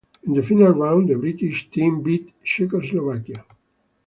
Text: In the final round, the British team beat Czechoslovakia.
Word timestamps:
In 0.23 0.33
the 0.33 0.41
final 0.41 0.71
round, 0.71 1.09
the 1.09 1.15
British 1.15 1.69
team 1.69 2.01
beat 2.01 2.33
Czechoslovakia. 2.43 3.45